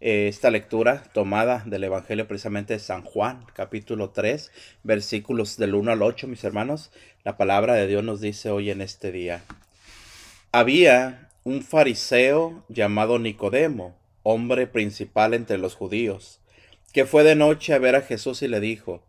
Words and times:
eh, 0.00 0.28
esta 0.28 0.52
lectura 0.52 1.02
tomada 1.12 1.64
del 1.66 1.82
Evangelio 1.82 2.28
precisamente 2.28 2.74
de 2.74 2.78
San 2.78 3.02
Juan, 3.02 3.44
capítulo 3.52 4.10
3, 4.10 4.52
versículos 4.84 5.56
del 5.56 5.74
1 5.74 5.90
al 5.90 6.02
8, 6.02 6.28
mis 6.28 6.44
hermanos. 6.44 6.92
La 7.24 7.36
palabra 7.36 7.74
de 7.74 7.88
Dios 7.88 8.04
nos 8.04 8.20
dice 8.20 8.50
hoy 8.50 8.70
en 8.70 8.80
este 8.80 9.10
día. 9.10 9.42
Había 10.52 11.30
un 11.42 11.62
fariseo 11.62 12.64
llamado 12.68 13.18
Nicodemo, 13.18 13.96
hombre 14.22 14.68
principal 14.68 15.34
entre 15.34 15.58
los 15.58 15.74
judíos, 15.74 16.40
que 16.92 17.04
fue 17.04 17.24
de 17.24 17.34
noche 17.34 17.74
a 17.74 17.78
ver 17.78 17.96
a 17.96 18.02
Jesús 18.02 18.42
y 18.42 18.48
le 18.48 18.60
dijo, 18.60 19.02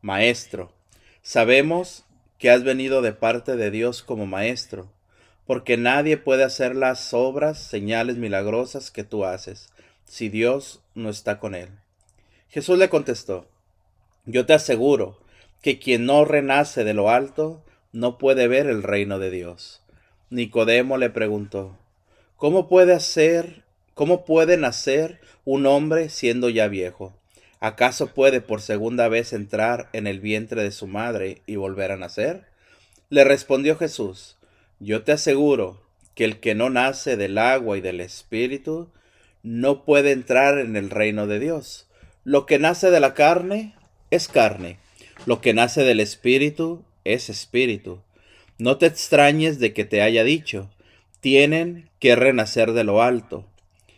Maestro, 0.00 0.72
sabemos 1.20 2.04
que 2.38 2.50
has 2.50 2.64
venido 2.64 3.02
de 3.02 3.12
parte 3.12 3.56
de 3.56 3.70
Dios 3.70 4.02
como 4.02 4.24
maestro, 4.24 4.90
porque 5.46 5.76
nadie 5.76 6.16
puede 6.16 6.44
hacer 6.44 6.74
las 6.74 7.12
obras, 7.12 7.58
señales 7.58 8.16
milagrosas 8.16 8.90
que 8.90 9.04
tú 9.04 9.26
haces 9.26 9.68
si 10.10 10.28
Dios 10.28 10.82
no 10.96 11.08
está 11.08 11.38
con 11.38 11.54
él? 11.54 11.68
Jesús 12.48 12.76
le 12.76 12.88
contestó, 12.88 13.46
yo 14.26 14.44
te 14.44 14.54
aseguro 14.54 15.20
que 15.62 15.78
quien 15.78 16.04
no 16.04 16.24
renace 16.24 16.82
de 16.82 16.94
lo 16.94 17.10
alto 17.10 17.64
no 17.92 18.18
puede 18.18 18.48
ver 18.48 18.66
el 18.66 18.82
reino 18.82 19.20
de 19.20 19.30
Dios. 19.30 19.82
Nicodemo 20.28 20.98
le 20.98 21.10
preguntó, 21.10 21.78
¿cómo 22.34 22.68
puede 22.68 22.92
hacer, 22.92 23.62
cómo 23.94 24.24
puede 24.24 24.56
nacer 24.56 25.20
un 25.44 25.64
hombre 25.66 26.08
siendo 26.08 26.48
ya 26.48 26.66
viejo? 26.66 27.14
¿Acaso 27.60 28.08
puede 28.08 28.40
por 28.40 28.62
segunda 28.62 29.06
vez 29.06 29.32
entrar 29.32 29.90
en 29.92 30.08
el 30.08 30.18
vientre 30.18 30.64
de 30.64 30.72
su 30.72 30.88
madre 30.88 31.40
y 31.46 31.54
volver 31.54 31.92
a 31.92 31.96
nacer? 31.96 32.46
Le 33.10 33.22
respondió 33.22 33.76
Jesús, 33.76 34.38
yo 34.80 35.04
te 35.04 35.12
aseguro 35.12 35.80
que 36.16 36.24
el 36.24 36.40
que 36.40 36.56
no 36.56 36.68
nace 36.68 37.16
del 37.16 37.38
agua 37.38 37.78
y 37.78 37.80
del 37.80 38.00
espíritu 38.00 38.90
no 39.42 39.84
puede 39.84 40.12
entrar 40.12 40.58
en 40.58 40.76
el 40.76 40.90
reino 40.90 41.26
de 41.26 41.38
Dios. 41.38 41.86
Lo 42.24 42.46
que 42.46 42.58
nace 42.58 42.90
de 42.90 43.00
la 43.00 43.14
carne 43.14 43.74
es 44.10 44.28
carne, 44.28 44.78
lo 45.26 45.40
que 45.40 45.54
nace 45.54 45.82
del 45.84 46.00
espíritu 46.00 46.84
es 47.04 47.30
espíritu. 47.30 48.00
No 48.58 48.76
te 48.76 48.86
extrañes 48.86 49.58
de 49.58 49.72
que 49.72 49.84
te 49.84 50.02
haya 50.02 50.24
dicho, 50.24 50.70
tienen 51.20 51.88
que 51.98 52.16
renacer 52.16 52.72
de 52.72 52.84
lo 52.84 53.02
alto. 53.02 53.46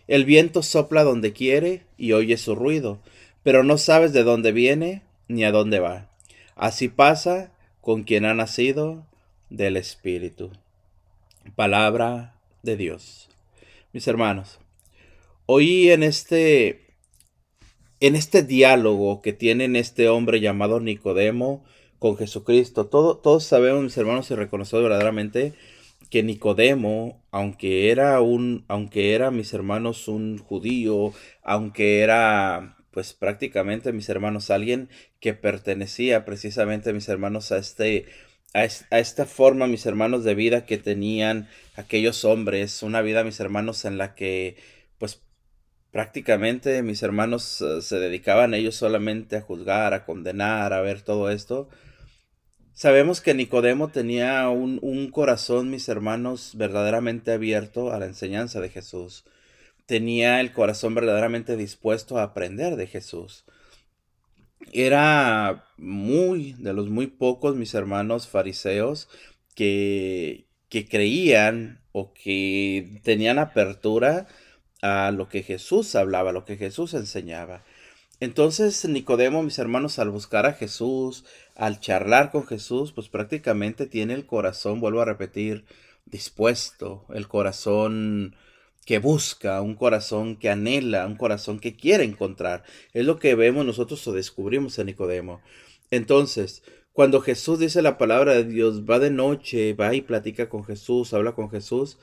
El 0.09 0.25
viento 0.25 0.63
sopla 0.63 1.05
donde 1.05 1.33
quiere 1.33 1.83
y 1.97 2.13
oye 2.13 2.37
su 2.37 2.55
ruido, 2.55 3.01
pero 3.43 3.65
no 3.65 3.79
sabes 3.79 4.13
de 4.13 4.23
dónde 4.23 4.53
viene 4.53 5.03
ni 5.29 5.45
a 5.45 5.53
dónde 5.53 5.81
va. 5.81 6.09
Así 6.55 6.89
pasa 6.89 7.51
con 7.81 8.05
quien 8.05 8.25
ha 8.25 8.35
nacido 8.35 9.05
del 9.51 9.77
Espíritu. 9.77 10.51
Palabra 11.57 12.35
de 12.63 12.77
Dios. 12.77 13.29
Mis 13.93 14.07
hermanos, 14.07 14.61
Hoy 15.47 15.91
en 15.91 16.05
este, 16.05 16.95
en 17.99 18.15
este 18.15 18.45
diálogo 18.45 19.21
que 19.23 19.33
tienen 19.33 19.75
este 19.75 20.09
hombre 20.09 20.41
llamado 20.41 20.79
Nicodemo 20.79 21.65
con 21.99 22.17
Jesucristo, 22.17 22.87
todo, 22.87 23.17
todos 23.17 23.45
sabemos, 23.45 23.83
mis 23.83 23.97
hermanos, 23.97 24.31
y 24.31 24.37
reconocemos 24.37 24.85
verdaderamente 24.85 25.55
que 26.11 26.23
Nicodemo, 26.23 27.25
aunque 27.33 27.91
era 27.91 28.21
un, 28.21 28.65
aunque 28.69 29.15
era, 29.15 29.33
mis 29.33 29.53
hermanos, 29.53 30.07
un 30.07 30.39
judío, 30.39 31.13
aunque 31.43 32.01
era, 32.01 32.77
pues 32.93 33.13
prácticamente, 33.13 33.93
mis 33.93 34.09
hermanos, 34.09 34.51
alguien 34.51 34.91
que 35.19 35.35
pertenecía 35.35 36.25
precisamente, 36.25 36.93
mis 36.93 37.09
hermanos, 37.09 37.51
a 37.51 37.59
este, 37.59 38.07
a, 38.55 38.65
esta 38.65 39.27
forma, 39.27 39.67
mis 39.67 39.87
hermanos, 39.87 40.23
de 40.23 40.37
vida 40.37 40.67
que 40.67 40.79
tenían 40.79 41.49
aquellos 41.75 42.25
hombres, 42.25 42.83
una 42.85 43.03
vida, 43.03 43.25
mis 43.25 43.41
hermanos, 43.41 43.85
en 43.85 43.99
la 43.99 44.15
que, 44.15 44.57
prácticamente 45.93 46.83
mis 46.83 47.03
hermanos 47.05 47.61
eh, 47.61 47.83
se 47.83 48.01
dedicaban 48.01 48.55
ellos 48.55 48.75
solamente 48.75 49.37
a 49.37 49.43
juzgar, 49.43 49.95
a 49.95 50.05
condenar, 50.05 50.73
a 50.73 50.81
ver 50.81 51.03
todo 51.03 51.31
esto. 51.31 51.69
Sabemos 52.73 53.21
que 53.21 53.35
Nicodemo 53.35 53.89
tenía 53.89 54.49
un, 54.49 54.81
un, 54.83 55.11
corazón, 55.11 55.71
mis 55.71 55.89
hermanos, 55.89 56.53
verdaderamente 56.57 57.31
abierto 57.31 57.93
a 57.93 57.99
la 57.99 58.07
enseñanza 58.07 58.61
de 58.61 58.71
Jesús. 58.71 59.25
Tenía 59.87 60.41
el 60.41 60.53
corazón 60.53 60.95
verdaderamente 60.95 61.57
dispuesto 61.57 62.17
a 62.19 62.23
aprender 62.23 62.77
de 62.77 62.87
Jesús. 62.87 63.45
Era 64.73 65.67
muy, 65.77 66.55
de 66.55 66.73
los 66.73 66.89
muy 66.89 67.09
pocos, 67.09 67.57
mis 67.57 67.75
hermanos 67.75 68.27
fariseos, 68.27 69.11
que, 69.55 70.47
que 70.71 70.89
creían 70.89 71.83
o 71.93 72.15
que 72.15 73.01
tenían 73.05 73.39
apertura 73.39 74.27
a 74.83 75.11
lo 75.13 75.29
que 75.29 75.43
Jesús 75.43 75.95
hablaba, 75.95 76.31
a 76.31 76.33
lo 76.35 76.45
que 76.45 76.57
Jesús 76.57 76.93
enseñaba. 76.93 77.65
Entonces 78.21 78.85
Nicodemo, 78.89 79.43
mis 79.43 79.59
hermanos, 79.59 79.99
al 79.99 80.11
buscar 80.11 80.47
a 80.47 80.53
Jesús, 80.53 81.25
al 81.57 81.81
charlar 81.81 82.31
con 82.31 82.47
Jesús, 82.47 82.93
pues 82.93 83.09
prácticamente 83.09 83.87
tiene 83.87 84.15
el 84.15 84.27
corazón, 84.27 84.81
vuelvo 84.81 85.01
a 85.01 85.07
repetir, 85.07 85.65
dispuesto, 86.07 87.05
el 87.15 87.27
corazón 87.27 88.37
que 88.85 88.99
busca, 88.99 89.61
un 89.63 89.75
corazón 89.75 90.37
que 90.37 90.51
anhela, 90.51 91.07
un 91.07 91.17
corazón 91.17 91.59
que 91.59 91.75
quiere 91.75 92.05
encontrar. 92.05 92.65
Es 92.93 93.05
lo 93.05 93.19
que 93.19 93.35
vemos 93.35 93.65
nosotros 93.65 94.07
o 94.07 94.13
descubrimos 94.13 94.79
en 94.79 94.87
Nicodemo. 94.87 95.41
Entonces, 95.91 96.63
cuando 96.93 97.21
Jesús 97.21 97.59
dice 97.59 97.83
la 97.83 97.99
palabra 97.99 98.35
de 98.35 98.45
Dios, 98.45 98.83
va 98.83 98.99
de 98.99 99.11
noche, 99.11 99.75
va 99.75 99.95
y 99.95 100.01
platica 100.01 100.49
con 100.49 100.65
Jesús, 100.65 101.15
habla 101.15 101.33
con 101.33 101.51
Jesús, 101.51 101.99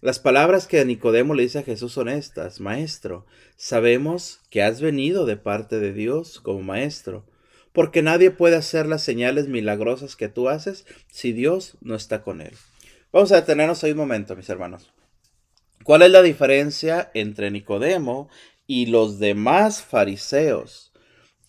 las 0.00 0.18
palabras 0.18 0.66
que 0.66 0.82
Nicodemo 0.84 1.34
le 1.34 1.42
dice 1.42 1.58
a 1.58 1.62
Jesús 1.62 1.92
son 1.92 2.08
estas, 2.08 2.60
Maestro, 2.60 3.26
sabemos 3.56 4.40
que 4.48 4.62
has 4.62 4.80
venido 4.80 5.26
de 5.26 5.36
parte 5.36 5.78
de 5.78 5.92
Dios 5.92 6.40
como 6.40 6.62
Maestro, 6.62 7.26
porque 7.72 8.00
nadie 8.00 8.30
puede 8.30 8.56
hacer 8.56 8.86
las 8.86 9.02
señales 9.02 9.46
milagrosas 9.46 10.16
que 10.16 10.28
tú 10.28 10.48
haces 10.48 10.86
si 11.08 11.32
Dios 11.32 11.76
no 11.82 11.94
está 11.94 12.22
con 12.22 12.40
él. 12.40 12.54
Vamos 13.12 13.30
a 13.32 13.36
detenernos 13.36 13.84
ahí 13.84 13.90
un 13.90 13.98
momento, 13.98 14.34
mis 14.36 14.48
hermanos. 14.48 14.90
¿Cuál 15.84 16.02
es 16.02 16.10
la 16.10 16.22
diferencia 16.22 17.10
entre 17.12 17.50
Nicodemo 17.50 18.30
y 18.66 18.86
los 18.86 19.18
demás 19.18 19.82
fariseos? 19.82 20.92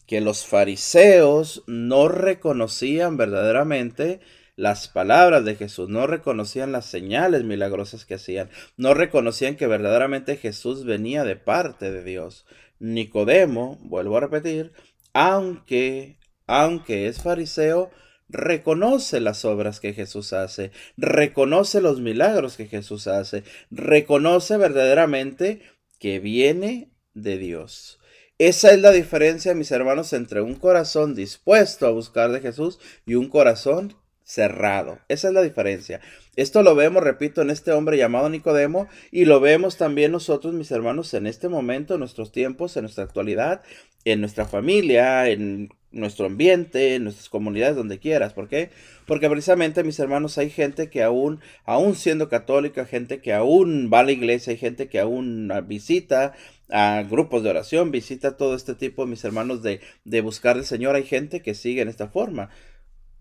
Que 0.07 0.19
los 0.19 0.45
fariseos 0.45 1.63
no 1.67 2.09
reconocían 2.09 3.15
verdaderamente 3.15 4.19
las 4.61 4.87
palabras 4.87 5.43
de 5.43 5.55
Jesús, 5.55 5.89
no 5.89 6.05
reconocían 6.05 6.71
las 6.71 6.85
señales 6.85 7.43
milagrosas 7.43 8.05
que 8.05 8.13
hacían, 8.13 8.51
no 8.77 8.93
reconocían 8.93 9.55
que 9.55 9.65
verdaderamente 9.65 10.37
Jesús 10.37 10.85
venía 10.85 11.23
de 11.23 11.35
parte 11.35 11.91
de 11.91 12.03
Dios. 12.03 12.45
Nicodemo, 12.77 13.79
vuelvo 13.81 14.17
a 14.17 14.19
repetir, 14.19 14.71
aunque, 15.13 16.19
aunque 16.45 17.07
es 17.07 17.23
fariseo, 17.23 17.89
reconoce 18.29 19.19
las 19.19 19.45
obras 19.45 19.79
que 19.79 19.93
Jesús 19.93 20.31
hace, 20.31 20.69
reconoce 20.95 21.81
los 21.81 21.99
milagros 21.99 22.55
que 22.55 22.67
Jesús 22.67 23.07
hace, 23.07 23.43
reconoce 23.71 24.57
verdaderamente 24.57 25.63
que 25.97 26.19
viene 26.19 26.91
de 27.15 27.39
Dios. 27.39 27.99
Esa 28.37 28.71
es 28.73 28.79
la 28.79 28.91
diferencia, 28.91 29.55
mis 29.55 29.71
hermanos, 29.71 30.13
entre 30.13 30.41
un 30.41 30.53
corazón 30.53 31.15
dispuesto 31.15 31.87
a 31.87 31.91
buscar 31.91 32.31
de 32.31 32.41
Jesús 32.41 32.77
y 33.07 33.15
un 33.15 33.27
corazón 33.27 33.95
cerrado. 34.31 34.99
Esa 35.09 35.27
es 35.27 35.33
la 35.33 35.41
diferencia. 35.41 35.99
Esto 36.37 36.63
lo 36.63 36.73
vemos, 36.73 37.03
repito, 37.03 37.41
en 37.41 37.49
este 37.49 37.73
hombre 37.73 37.97
llamado 37.97 38.29
Nicodemo 38.29 38.87
y 39.11 39.25
lo 39.25 39.41
vemos 39.41 39.75
también 39.75 40.13
nosotros, 40.13 40.53
mis 40.53 40.71
hermanos, 40.71 41.13
en 41.13 41.27
este 41.27 41.49
momento, 41.49 41.95
en 41.95 41.99
nuestros 41.99 42.31
tiempos, 42.31 42.77
en 42.77 42.83
nuestra 42.83 43.03
actualidad, 43.03 43.61
en 44.05 44.21
nuestra 44.21 44.45
familia, 44.45 45.27
en 45.27 45.69
nuestro 45.91 46.27
ambiente, 46.27 46.95
en 46.95 47.03
nuestras 47.03 47.27
comunidades, 47.27 47.75
donde 47.75 47.99
quieras. 47.99 48.31
¿Por 48.31 48.47
qué? 48.47 48.69
Porque 49.05 49.29
precisamente, 49.29 49.83
mis 49.83 49.99
hermanos, 49.99 50.37
hay 50.37 50.49
gente 50.49 50.89
que 50.89 51.03
aún, 51.03 51.41
aún 51.65 51.95
siendo 51.95 52.29
católica, 52.29 52.85
gente 52.85 53.19
que 53.19 53.33
aún 53.33 53.89
va 53.93 53.99
a 53.99 54.03
la 54.03 54.13
iglesia, 54.13 54.51
hay 54.51 54.57
gente 54.57 54.87
que 54.87 55.01
aún 55.01 55.51
visita 55.67 56.33
a 56.69 57.03
grupos 57.03 57.43
de 57.43 57.49
oración, 57.49 57.91
visita 57.91 58.37
todo 58.37 58.55
este 58.55 58.75
tipo, 58.75 59.05
mis 59.05 59.25
hermanos, 59.25 59.61
de, 59.61 59.81
de 60.05 60.21
buscar 60.21 60.55
al 60.55 60.63
Señor. 60.63 60.95
Hay 60.95 61.03
gente 61.03 61.41
que 61.41 61.53
sigue 61.53 61.81
en 61.81 61.89
esta 61.89 62.07
forma. 62.07 62.49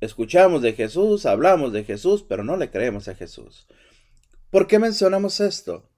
Escuchamos 0.00 0.62
de 0.62 0.72
Jesús, 0.72 1.26
hablamos 1.26 1.72
de 1.72 1.84
Jesús, 1.84 2.24
pero 2.26 2.42
no 2.42 2.56
le 2.56 2.70
creemos 2.70 3.08
a 3.08 3.14
Jesús. 3.14 3.66
¿Por 4.50 4.66
qué 4.66 4.78
mencionamos 4.78 5.40
esto? 5.40 5.90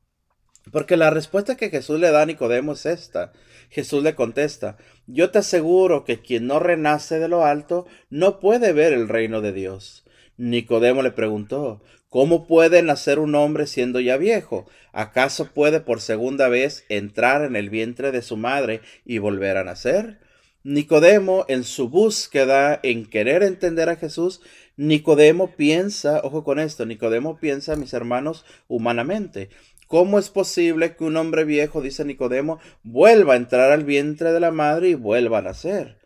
Porque 0.70 0.96
la 0.96 1.10
respuesta 1.10 1.56
que 1.56 1.70
Jesús 1.70 2.00
le 2.00 2.10
da 2.10 2.22
a 2.22 2.26
Nicodemo 2.26 2.72
es 2.72 2.86
esta. 2.86 3.32
Jesús 3.70 4.02
le 4.02 4.14
contesta, 4.14 4.76
yo 5.06 5.30
te 5.30 5.38
aseguro 5.38 6.04
que 6.04 6.20
quien 6.20 6.46
no 6.46 6.58
renace 6.58 7.18
de 7.18 7.28
lo 7.28 7.44
alto 7.44 7.86
no 8.10 8.40
puede 8.40 8.72
ver 8.72 8.92
el 8.92 9.08
reino 9.08 9.40
de 9.40 9.52
Dios. 9.52 10.04
Nicodemo 10.36 11.02
le 11.02 11.12
preguntó, 11.12 11.82
¿cómo 12.08 12.46
puede 12.46 12.82
nacer 12.82 13.18
un 13.18 13.34
hombre 13.36 13.66
siendo 13.66 14.00
ya 14.00 14.16
viejo? 14.16 14.66
¿Acaso 14.92 15.46
puede 15.52 15.80
por 15.80 16.00
segunda 16.00 16.48
vez 16.48 16.84
entrar 16.88 17.42
en 17.42 17.54
el 17.54 17.70
vientre 17.70 18.10
de 18.10 18.22
su 18.22 18.36
madre 18.36 18.80
y 19.04 19.18
volver 19.18 19.56
a 19.56 19.64
nacer? 19.64 20.20
Nicodemo, 20.64 21.44
en 21.48 21.64
su 21.64 21.88
búsqueda, 21.88 22.78
en 22.82 23.06
querer 23.06 23.42
entender 23.42 23.88
a 23.88 23.96
Jesús, 23.96 24.40
Nicodemo 24.76 25.56
piensa, 25.56 26.20
ojo 26.22 26.44
con 26.44 26.58
esto, 26.58 26.86
Nicodemo 26.86 27.38
piensa, 27.38 27.76
mis 27.76 27.92
hermanos, 27.92 28.44
humanamente. 28.68 29.50
¿Cómo 29.88 30.18
es 30.18 30.30
posible 30.30 30.96
que 30.96 31.04
un 31.04 31.16
hombre 31.16 31.44
viejo, 31.44 31.82
dice 31.82 32.04
Nicodemo, 32.04 32.60
vuelva 32.82 33.34
a 33.34 33.36
entrar 33.36 33.72
al 33.72 33.84
vientre 33.84 34.32
de 34.32 34.40
la 34.40 34.52
madre 34.52 34.90
y 34.90 34.94
vuelva 34.94 35.38
a 35.38 35.42
nacer? 35.42 35.98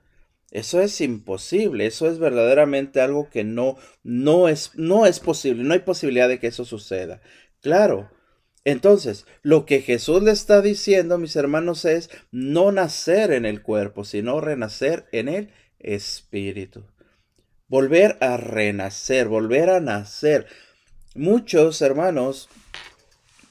Eso 0.51 0.81
es 0.81 1.01
imposible, 1.01 1.87
eso 1.87 2.09
es 2.09 2.19
verdaderamente 2.19 3.01
algo 3.01 3.29
que 3.29 3.45
no, 3.45 3.77
no, 4.03 4.49
es, 4.49 4.73
no 4.75 5.07
es 5.07 5.21
posible, 5.21 5.65
no 5.65 5.75
hay 5.75 5.81
posibilidad 5.81 6.29
de 6.29 6.39
que 6.39 6.47
eso 6.47 6.65
suceda. 6.65 7.21
Claro, 7.61 8.11
entonces, 8.67 9.27
lo 9.43 9.65
que 9.65 9.81
Jesús 9.81 10.25
le 10.25 10.33
está 10.33 10.61
diciendo, 10.61 11.19
mis 11.19 11.37
hermanos, 11.37 11.85
es 11.85 12.11
no 12.33 12.73
nacer 12.73 13.31
en 13.31 13.47
el 13.47 13.63
cuerpo, 13.63 14.05
sino 14.05 14.41
renacer 14.41 15.07
en 15.13 15.29
el 15.29 15.51
espíritu. 15.79 16.83
Volver 17.69 18.19
a 18.21 18.37
renacer, 18.37 19.29
volver 19.29 19.71
a 19.71 19.79
nacer. 19.79 20.49
Muchos 21.15 21.81
hermanos 21.81 22.49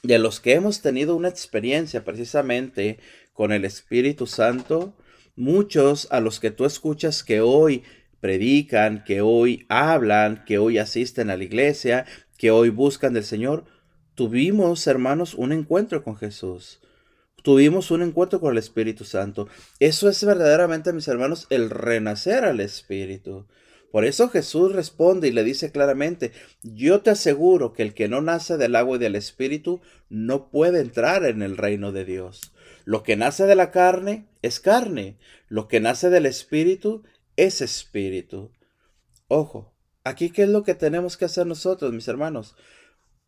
de 0.02 0.18
los 0.18 0.38
que 0.38 0.52
hemos 0.52 0.82
tenido 0.82 1.16
una 1.16 1.30
experiencia 1.30 2.04
precisamente 2.04 2.98
con 3.32 3.52
el 3.52 3.64
Espíritu 3.64 4.26
Santo, 4.26 4.94
muchos 5.34 6.08
a 6.10 6.20
los 6.20 6.40
que 6.40 6.50
tú 6.50 6.66
escuchas 6.66 7.24
que 7.24 7.40
hoy 7.40 7.84
predican, 8.20 9.02
que 9.02 9.22
hoy 9.22 9.64
hablan, 9.70 10.44
que 10.44 10.58
hoy 10.58 10.76
asisten 10.76 11.30
a 11.30 11.38
la 11.38 11.44
iglesia, 11.44 12.04
que 12.36 12.50
hoy 12.50 12.68
buscan 12.68 13.14
del 13.14 13.24
Señor, 13.24 13.64
tuvimos, 14.16 14.84
hermanos, 14.88 15.34
un 15.34 15.52
encuentro 15.52 16.02
con 16.02 16.16
Jesús. 16.16 16.80
Tuvimos 17.44 17.92
un 17.92 18.02
encuentro 18.02 18.40
con 18.40 18.50
el 18.50 18.58
Espíritu 18.58 19.04
Santo. 19.04 19.46
Eso 19.78 20.08
es 20.08 20.24
verdaderamente, 20.24 20.92
mis 20.92 21.06
hermanos, 21.06 21.46
el 21.50 21.70
renacer 21.70 22.44
al 22.44 22.58
Espíritu. 22.58 23.46
Por 23.92 24.04
eso 24.04 24.28
Jesús 24.28 24.74
responde 24.74 25.28
y 25.28 25.32
le 25.32 25.44
dice 25.44 25.70
claramente, 25.70 26.32
yo 26.62 27.02
te 27.02 27.10
aseguro 27.10 27.72
que 27.72 27.82
el 27.82 27.94
que 27.94 28.08
no 28.08 28.20
nace 28.20 28.56
del 28.56 28.74
agua 28.74 28.96
y 28.96 29.00
del 29.00 29.14
espíritu 29.14 29.80
no 30.08 30.50
puede 30.50 30.80
entrar 30.80 31.24
en 31.24 31.40
el 31.40 31.56
reino 31.56 31.92
de 31.92 32.04
Dios. 32.04 32.52
Lo 32.84 33.02
que 33.02 33.16
nace 33.16 33.46
de 33.46 33.54
la 33.54 33.70
carne 33.70 34.26
es 34.42 34.60
carne, 34.60 35.16
lo 35.48 35.68
que 35.68 35.80
nace 35.80 36.10
del 36.10 36.26
espíritu 36.26 37.04
es 37.36 37.60
espíritu. 37.60 38.50
Ojo, 39.28 39.72
aquí 40.04 40.30
qué 40.30 40.42
es 40.42 40.48
lo 40.48 40.62
que 40.62 40.74
tenemos 40.74 41.16
que 41.16 41.24
hacer 41.24 41.46
nosotros, 41.46 41.92
mis 41.92 42.08
hermanos. 42.08 42.54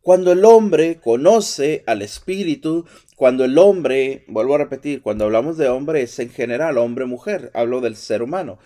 Cuando 0.08 0.32
el 0.32 0.46
hombre 0.46 1.00
conoce 1.02 1.84
al 1.86 2.00
espíritu, 2.00 2.86
cuando 3.14 3.44
el 3.44 3.58
hombre, 3.58 4.24
vuelvo 4.26 4.54
a 4.54 4.58
repetir, 4.58 5.02
cuando 5.02 5.26
hablamos 5.26 5.58
de 5.58 5.68
hombre 5.68 6.00
es 6.00 6.18
en 6.18 6.30
general 6.30 6.78
hombre-mujer, 6.78 7.50
hablo 7.52 7.82
del 7.82 7.94
ser 7.94 8.22
humano. 8.22 8.58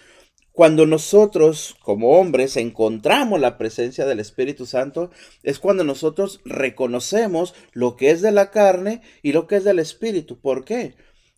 Cuando 0.52 0.86
nosotros 0.86 1.74
como 1.82 2.10
hombres 2.20 2.56
encontramos 2.56 3.40
la 3.40 3.58
presencia 3.58 4.06
del 4.06 4.20
Espíritu 4.20 4.66
Santo, 4.66 5.10
es 5.42 5.58
cuando 5.58 5.82
nosotros 5.82 6.40
reconocemos 6.44 7.56
lo 7.72 7.96
que 7.96 8.12
es 8.12 8.22
de 8.22 8.30
la 8.30 8.52
carne 8.52 9.02
y 9.20 9.32
lo 9.32 9.48
que 9.48 9.56
es 9.56 9.64
del 9.64 9.80
Espíritu. 9.80 10.38
¿Por 10.38 10.64
qué? 10.64 10.94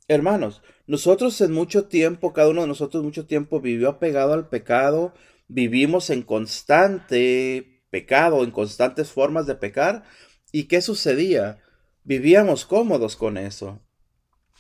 Hermanos, 0.07 0.61
nosotros 0.87 1.41
en 1.41 1.53
mucho 1.53 1.87
tiempo, 1.87 2.35
cada 2.35 2.51
uno 2.51 2.61
de 2.61 2.69
nosotros 2.69 3.03
mucho 3.03 3.25
tiempo 3.25 3.59
vivió 3.59 3.89
apegado 3.89 4.35
al 4.35 4.51
pecado, 4.51 5.15
vivimos 5.49 6.11
en 6.11 6.21
constante 6.21 7.74
pecado, 7.95 8.43
en 8.43 8.51
constantes 8.51 9.13
formas 9.13 9.47
de 9.47 9.55
pecar. 9.55 10.03
¿Y 10.51 10.65
qué 10.65 10.81
sucedía? 10.81 11.59
Vivíamos 12.03 12.65
cómodos 12.65 13.15
con 13.15 13.39
eso. 13.39 13.81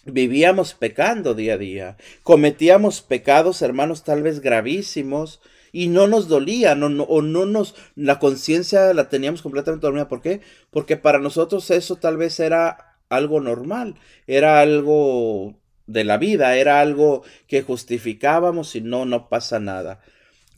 Vivíamos 0.04 0.74
pecando 0.74 1.34
día 1.34 1.54
a 1.54 1.58
día, 1.58 1.96
cometíamos 2.22 3.00
pecados, 3.00 3.60
hermanos, 3.60 4.04
tal 4.04 4.22
vez 4.22 4.38
gravísimos, 4.40 5.40
y 5.72 5.88
no 5.88 6.06
nos 6.06 6.28
dolía, 6.28 6.76
no, 6.76 7.02
o 7.02 7.22
no 7.22 7.44
nos, 7.44 7.74
la 7.96 8.20
conciencia 8.20 8.94
la 8.94 9.08
teníamos 9.08 9.42
completamente 9.42 9.84
dormida. 9.84 10.06
¿Por 10.06 10.20
qué? 10.20 10.42
Porque 10.70 10.96
para 10.96 11.18
nosotros 11.18 11.68
eso 11.72 11.96
tal 11.96 12.18
vez 12.18 12.38
era 12.38 12.98
algo 13.08 13.40
normal, 13.40 13.96
era 14.28 14.60
algo 14.60 15.58
de 15.86 16.04
la 16.04 16.18
vida, 16.18 16.56
era 16.56 16.80
algo 16.80 17.24
que 17.48 17.62
justificábamos 17.62 18.76
y 18.76 18.82
no, 18.82 19.06
no 19.06 19.28
pasa 19.28 19.58
nada. 19.58 20.00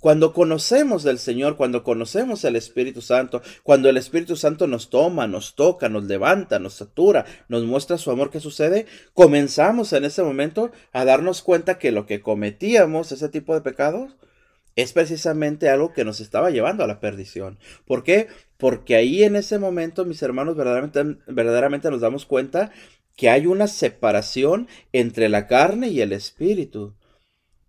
Cuando 0.01 0.33
conocemos 0.33 1.03
del 1.03 1.19
Señor, 1.19 1.57
cuando 1.57 1.83
conocemos 1.83 2.45
el 2.45 2.57
Espíritu 2.57 3.01
Santo, 3.01 3.43
cuando 3.63 3.89
el 3.89 3.97
Espíritu 3.97 4.37
Santo 4.37 4.67
nos 4.67 4.91
toma, 4.91 5.27
nos 5.27 5.55
toca, 5.55 5.89
nos 5.89 6.05
levanta, 6.05 6.59
nos 6.59 6.75
satura, 6.75 7.25
nos 7.49 7.65
muestra 7.65 7.99
su 7.99 8.11
amor, 8.11 8.31
¿qué 8.31 8.41
sucede? 8.41 8.87
Comenzamos 9.15 9.93
en 9.93 10.05
ese 10.05 10.23
momento 10.23 10.71
a 10.93 11.05
darnos 11.05 11.43
cuenta 11.43 11.79
que 11.79 11.93
lo 11.93 12.07
que 12.07 12.21
cometíamos, 12.21 13.13
ese 13.13 13.29
tipo 13.29 13.55
de 13.55 13.63
pecados, 13.63 14.17
es 14.77 14.93
precisamente 14.93 15.71
algo 15.71 15.95
que 15.95 16.05
nos 16.05 16.21
estaba 16.21 16.51
llevando 16.51 16.85
a 16.85 16.87
la 16.87 17.01
perdición. 17.01 17.59
¿Por 17.87 18.05
qué? 18.05 18.29
Porque 18.59 18.95
ahí 18.95 19.25
en 19.25 19.35
ese 19.35 19.59
momento, 19.59 20.05
mis 20.05 20.23
hermanos, 20.23 20.55
verdaderamente, 20.55 21.19
verdaderamente 21.27 21.91
nos 21.91 22.03
damos 22.03 22.27
cuenta 22.27 22.71
que 23.17 23.31
hay 23.31 23.47
una 23.47 23.67
separación 23.67 24.69
entre 24.93 25.31
la 25.31 25.47
carne 25.47 25.89
y 25.89 26.03
el 26.03 26.13
espíritu. 26.13 26.95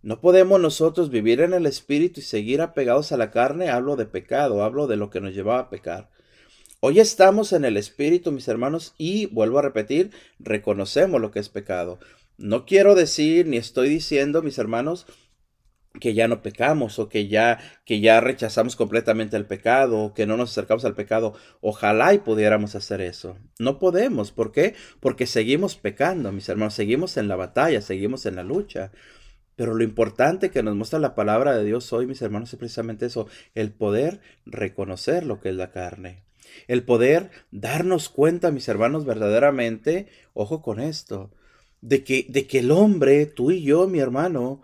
No 0.07 0.21
podemos 0.21 0.61
nosotros 0.61 1.09
vivir 1.09 1.41
en 1.41 1.53
el 1.53 1.65
espíritu 1.65 2.21
y 2.21 2.23
seguir 2.23 2.61
apegados 2.61 3.11
a 3.11 3.17
la 3.17 3.29
carne. 3.29 3.67
Hablo 3.67 3.97
de 3.97 4.05
pecado, 4.05 4.63
hablo 4.63 4.87
de 4.87 4.95
lo 4.95 5.09
que 5.09 5.19
nos 5.19 5.35
llevaba 5.35 5.59
a 5.59 5.69
pecar. 5.69 6.09
Hoy 6.79 7.01
estamos 7.01 7.51
en 7.51 7.65
el 7.65 7.75
espíritu, 7.75 8.31
mis 8.31 8.47
hermanos, 8.47 8.95
y 8.97 9.25
vuelvo 9.25 9.59
a 9.59 9.63
repetir, 9.63 10.11
reconocemos 10.39 11.19
lo 11.19 11.31
que 11.31 11.39
es 11.39 11.49
pecado. 11.49 11.99
No 12.37 12.65
quiero 12.65 12.95
decir 12.95 13.47
ni 13.47 13.57
estoy 13.57 13.89
diciendo, 13.89 14.41
mis 14.41 14.57
hermanos, 14.57 15.07
que 15.99 16.13
ya 16.13 16.29
no 16.29 16.41
pecamos 16.41 16.99
o 16.99 17.09
que 17.09 17.27
ya 17.27 17.59
que 17.83 17.99
ya 17.99 18.21
rechazamos 18.21 18.77
completamente 18.77 19.35
el 19.35 19.45
pecado 19.45 19.99
o 19.99 20.13
que 20.13 20.25
no 20.25 20.37
nos 20.37 20.51
acercamos 20.51 20.85
al 20.85 20.95
pecado. 20.95 21.33
Ojalá 21.59 22.13
y 22.13 22.19
pudiéramos 22.19 22.75
hacer 22.75 23.01
eso. 23.01 23.37
No 23.59 23.77
podemos, 23.77 24.31
¿por 24.31 24.53
qué? 24.53 24.73
Porque 25.01 25.25
seguimos 25.25 25.75
pecando, 25.75 26.31
mis 26.31 26.47
hermanos, 26.47 26.75
seguimos 26.75 27.17
en 27.17 27.27
la 27.27 27.35
batalla, 27.35 27.81
seguimos 27.81 28.25
en 28.25 28.37
la 28.37 28.43
lucha. 28.43 28.93
Pero 29.57 29.73
lo 29.73 29.83
importante 29.83 30.51
que 30.51 30.61
nos 30.61 30.75
muestra 30.75 30.99
la 30.99 31.15
palabra 31.15 31.57
de 31.57 31.65
Dios 31.65 31.91
hoy, 31.91 32.05
mis 32.05 32.21
hermanos, 32.21 32.53
es 32.53 32.59
precisamente 32.59 33.07
eso, 33.07 33.27
el 33.55 33.71
poder 33.71 34.21
reconocer 34.45 35.25
lo 35.25 35.41
que 35.41 35.49
es 35.49 35.55
la 35.55 35.71
carne. 35.71 36.23
El 36.67 36.83
poder 36.83 37.31
darnos 37.49 38.07
cuenta, 38.07 38.51
mis 38.51 38.67
hermanos, 38.67 39.03
verdaderamente, 39.03 40.07
ojo 40.33 40.61
con 40.61 40.79
esto, 40.79 41.31
de 41.81 42.03
que, 42.03 42.27
de 42.29 42.45
que 42.45 42.59
el 42.59 42.69
hombre, 42.69 43.25
tú 43.25 43.49
y 43.49 43.63
yo, 43.63 43.87
mi 43.87 43.97
hermano, 43.97 44.61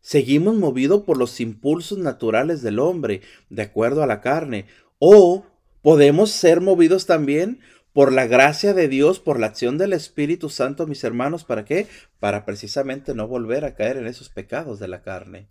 seguimos 0.00 0.56
movidos 0.56 1.04
por 1.04 1.18
los 1.18 1.40
impulsos 1.40 1.98
naturales 1.98 2.62
del 2.62 2.80
hombre, 2.80 3.22
de 3.48 3.62
acuerdo 3.62 4.02
a 4.02 4.08
la 4.08 4.20
carne, 4.20 4.66
o 4.98 5.46
podemos 5.82 6.32
ser 6.32 6.60
movidos 6.60 7.06
también 7.06 7.60
por 7.92 8.12
la 8.12 8.26
gracia 8.26 8.72
de 8.74 8.88
Dios, 8.88 9.20
por 9.20 9.38
la 9.38 9.46
acción 9.46 9.76
del 9.76 9.92
Espíritu 9.92 10.48
Santo, 10.48 10.86
mis 10.86 11.04
hermanos, 11.04 11.44
¿para 11.44 11.64
qué? 11.64 11.86
Para 12.20 12.44
precisamente 12.44 13.14
no 13.14 13.28
volver 13.28 13.64
a 13.64 13.74
caer 13.74 13.98
en 13.98 14.06
esos 14.06 14.30
pecados 14.30 14.78
de 14.78 14.88
la 14.88 15.02
carne. 15.02 15.48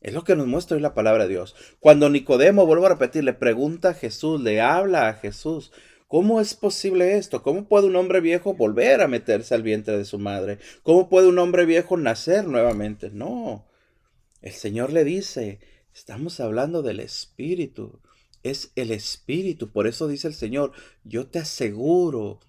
Es 0.00 0.14
lo 0.14 0.24
que 0.24 0.36
nos 0.36 0.46
muestra 0.46 0.76
hoy 0.76 0.82
la 0.82 0.94
palabra 0.94 1.24
de 1.24 1.30
Dios. 1.30 1.54
Cuando 1.80 2.08
Nicodemo, 2.08 2.66
vuelvo 2.66 2.86
a 2.86 2.90
repetir, 2.90 3.24
le 3.24 3.34
pregunta 3.34 3.90
a 3.90 3.94
Jesús, 3.94 4.40
le 4.40 4.60
habla 4.60 5.08
a 5.08 5.14
Jesús, 5.14 5.72
¿cómo 6.08 6.40
es 6.40 6.54
posible 6.54 7.16
esto? 7.16 7.42
¿Cómo 7.42 7.66
puede 7.66 7.86
un 7.86 7.96
hombre 7.96 8.20
viejo 8.20 8.54
volver 8.54 9.00
a 9.00 9.08
meterse 9.08 9.54
al 9.54 9.62
vientre 9.62 9.96
de 9.96 10.04
su 10.04 10.18
madre? 10.18 10.58
¿Cómo 10.82 11.08
puede 11.08 11.28
un 11.28 11.38
hombre 11.38 11.66
viejo 11.66 11.96
nacer 11.96 12.46
nuevamente? 12.46 13.10
No. 13.10 13.66
El 14.40 14.52
Señor 14.52 14.92
le 14.92 15.04
dice, 15.04 15.60
estamos 15.94 16.40
hablando 16.40 16.82
del 16.82 17.00
Espíritu 17.00 18.00
es 18.42 18.72
el 18.76 18.90
Espíritu. 18.90 19.70
Por 19.70 19.86
eso 19.86 20.08
dice 20.08 20.28
el 20.28 20.34
Señor, 20.34 20.72
yo 21.04 21.26
te 21.26 21.38
aseguro, 21.38 22.40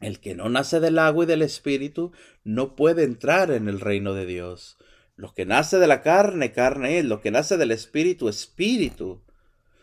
el 0.00 0.20
que 0.20 0.34
no 0.34 0.48
nace 0.48 0.80
del 0.80 0.98
agua 0.98 1.24
y 1.24 1.26
del 1.26 1.42
Espíritu 1.42 2.12
no 2.44 2.76
puede 2.76 3.04
entrar 3.04 3.50
en 3.50 3.68
el 3.68 3.80
reino 3.80 4.14
de 4.14 4.26
Dios. 4.26 4.78
Lo 5.16 5.34
que 5.34 5.46
nace 5.46 5.78
de 5.78 5.88
la 5.88 6.02
carne, 6.02 6.52
carne 6.52 6.98
es. 6.98 7.04
Lo 7.04 7.20
que 7.20 7.32
nace 7.32 7.56
del 7.56 7.72
Espíritu, 7.72 8.28
Espíritu. 8.28 9.22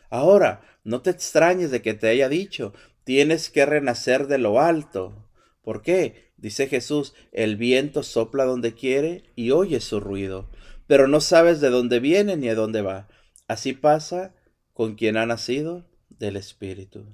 Ahora, 0.10 0.62
no 0.86 1.02
te 1.02 1.10
extrañes 1.10 1.72
de 1.72 1.82
que 1.82 1.94
te 1.94 2.08
haya 2.08 2.30
dicho, 2.30 2.74
tienes 3.04 3.50
que 3.50 3.66
renacer 3.66 4.28
de 4.28 4.38
lo 4.38 4.62
alto. 4.62 5.28
¿Por 5.62 5.82
qué? 5.82 6.32
Dice 6.38 6.68
Jesús, 6.68 7.14
el 7.32 7.58
viento 7.58 8.04
sopla 8.04 8.46
donde 8.46 8.74
quiere 8.74 9.24
y 9.36 9.52
oye 9.52 9.82
su 9.82 10.00
ruido, 10.00 10.50
pero 10.88 11.08
no 11.08 11.20
sabes 11.20 11.60
de 11.60 11.70
dónde 11.70 12.00
viene 12.00 12.38
ni 12.38 12.50
a 12.50 12.56
dónde 12.56 12.82
va. 12.82 13.08
Así 13.48 13.74
pasa 13.74 14.36
con 14.76 14.96
quien 14.96 15.16
ha 15.16 15.26
nacido 15.26 15.86
del 16.10 16.36
Espíritu. 16.36 17.06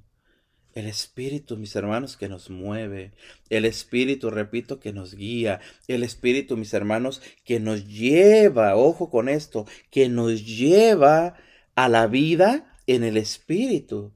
El 0.74 0.88
Espíritu, 0.88 1.58
mis 1.58 1.76
hermanos, 1.76 2.18
que 2.18 2.28
nos 2.28 2.50
mueve. 2.50 3.12
El 3.50 3.66
Espíritu, 3.66 4.32
repito, 4.32 4.80
que 4.80 4.94
nos 4.94 5.14
guía. 5.14 5.62
El 5.88 6.04
Espíritu, 6.04 6.58
mis 6.58 6.74
hermanos, 6.74 7.22
que 7.46 7.60
nos 7.60 7.88
lleva, 7.88 8.76
ojo 8.76 9.12
con 9.12 9.30
esto, 9.30 9.68
que 9.92 10.10
nos 10.10 10.44
lleva 10.44 11.36
a 11.76 11.88
la 11.88 12.08
vida 12.08 12.78
en 12.88 13.04
el 13.04 13.16
Espíritu. 13.16 14.12